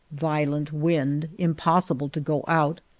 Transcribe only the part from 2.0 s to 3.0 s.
to go out.